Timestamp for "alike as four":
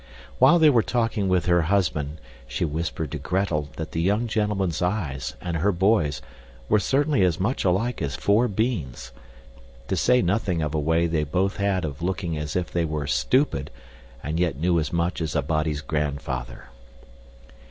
7.63-8.47